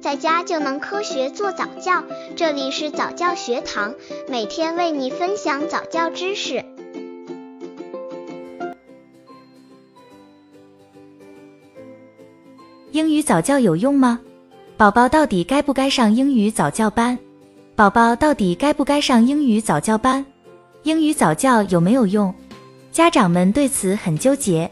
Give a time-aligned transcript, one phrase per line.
[0.00, 2.02] 在家就能科学做早教。
[2.34, 3.94] 这里是早教学堂，
[4.28, 6.64] 每天为你分享早教知识。
[12.92, 14.20] 英语早教有用吗？
[14.78, 17.18] 宝宝到底该不该上英语早教班？
[17.76, 20.24] 宝宝到底该不该上英语早教班？
[20.84, 22.34] 英语早教有没有用？
[22.90, 24.70] 家长们对此很纠结。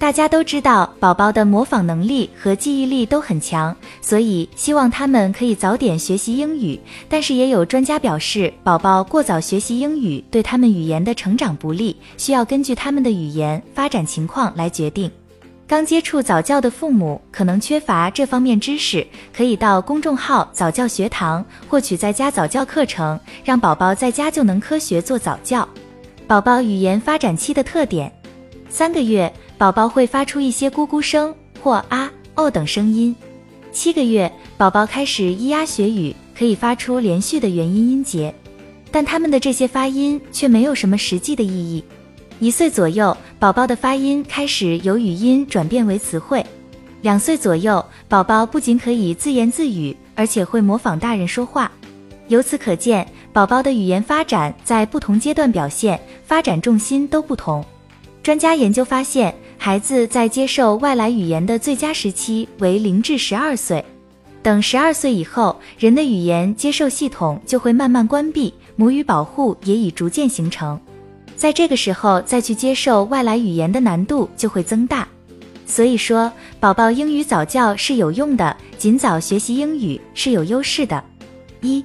[0.00, 6.80] 大家都知道，宝宝的模仿能力和记忆力都很强，所以希望他们可以早点学习英语。
[7.06, 15.10] 但是也有专家表示，宝宝过早学习英语对他们语言的成长不利，需要根据他们的语言发展情况来决定。
[15.68, 25.68] 刚接触早教的父母可能缺乏这方面知识，可以到公众号早教学堂获取在家早教课程，让宝宝在家就能科学做早教。
[26.26, 28.10] 宝宝语言发展期的特点：
[28.70, 33.12] 三个月，宝宝会发出一些咕咕声或啊、哦等声音；
[33.72, 38.32] 七个月，宝宝开始咿呀学语，可以发出连续的元音音节，
[38.92, 41.84] 但他们的这些发音却没有什么实际的意义。
[42.38, 46.46] 一岁左右，宝宝的发音开始由语音转变为词汇。
[47.02, 51.70] 两岁左右，宝宝不仅可以自言自语，而且会模仿大人说话。
[52.28, 57.64] 由此可见，宝宝的语言发展在不同阶段表现发展重心都不同。
[58.22, 63.82] 专家研究发现，孩子在接受外来语言的最佳时期为零至十二岁。
[64.42, 70.78] 等十二岁以后，人的语言接受系统就会慢慢关闭，母语保护也已逐渐形成。
[71.34, 75.08] 在这个时候再去接受外来语言的难度就会增大，
[75.64, 81.02] 所以说宝宝英语早教是有用的，尽早学习英语是有优势的。
[81.62, 81.82] 一，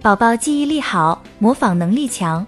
[0.00, 2.46] 宝宝记忆力好，模仿能力强。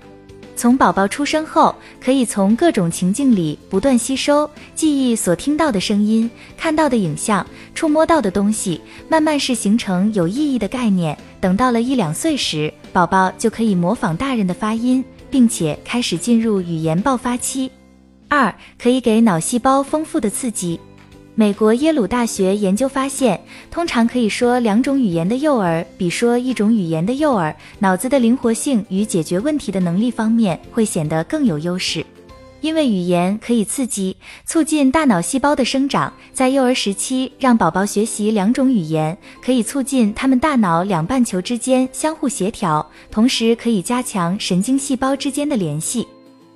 [0.58, 11.16] 从宝宝出生后，可以从各种情境里不断吸收记忆所听到的声音、看到的影像、触摸到的东西，慢慢是形成有意义的概念。
[11.40, 15.04] 等到了一两岁时，宝宝就可以模仿大人的发音。
[15.30, 17.70] 并且开始进入语言爆发期。
[18.28, 20.80] 二，可以给脑细胞丰富的刺激。
[21.38, 23.40] 美国耶鲁大学研究发现，
[23.70, 32.04] 通常可以说两种语言的幼儿，比说一种语言的幼儿，脑子的灵活性与解决问题的能力方面会显得更有优势。
[32.60, 34.16] 因为语言可以刺激、
[34.46, 46.04] 促进大脑细胞的生长，在幼儿时期让宝宝学习两种语言，可以促进他们大脑两半球之间相互协调，同时可以加强神经细胞之间的联系。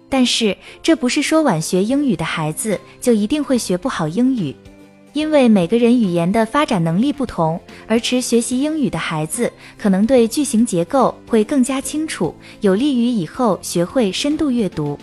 [0.08, 4.54] 但是，这不是说晚学英语的孩子就一定会学不好英语，
[5.12, 14.98] 因为每个人语言的发展能力不同，而持学习英语的孩子可能对句型结构会更加清楚，有利于以后学会深度阅读。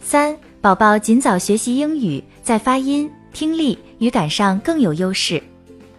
[0.00, 5.42] 三、宝宝尽早学习英语，在发音、听力、语感上更有优势。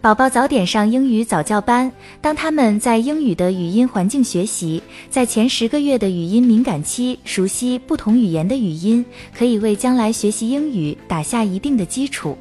[0.02, 9.04] 宝宝早点上英语早教班，当他们在英语的语音环境学习，在前十个月的语音敏感期，熟悉不同语言的语音，
[9.38, 12.38] 可以为将来学习英语打下一定的基础。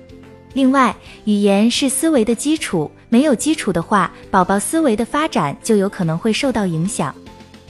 [0.54, 0.94] 另外，
[1.24, 7.14] 语言是思维的基础，没有基础的话，宝宝思维的发展就有可能会受到影响。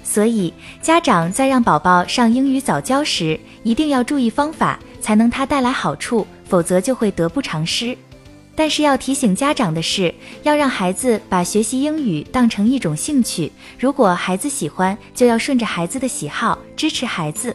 [0.03, 7.97] 所以，家长在让宝宝上英语早教时，一定要注意方法，才能他带来好处，否则就会得不偿失。
[8.55, 10.15] 但是要提醒家长的是，
[10.45, 13.53] 要让孩子把学习英语当成一种兴趣。
[13.79, 17.53] 如果孩子喜欢，就要顺着孩子的喜好，支持孩子；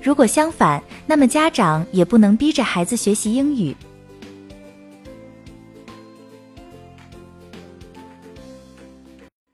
[0.00, 3.76] 如果相反，那么家长也不能逼着孩子学习英语。